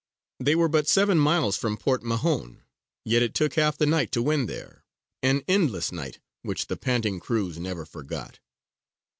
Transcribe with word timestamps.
They 0.39 0.55
were 0.55 0.67
but 0.67 0.87
seven 0.87 1.19
miles 1.19 1.57
from 1.57 1.77
Port 1.77 2.01
Mahon, 2.01 2.63
yet 3.05 3.21
it 3.21 3.35
took 3.35 3.53
half 3.53 3.77
the 3.77 3.85
night 3.85 4.11
to 4.13 4.23
win 4.23 4.47
there 4.47 4.83
an 5.21 5.43
endless 5.47 5.91
night 5.91 6.17
which 6.41 6.65
the 6.65 6.75
panting 6.75 7.19
crews 7.19 7.59
never 7.59 7.85
forgot. 7.85 8.39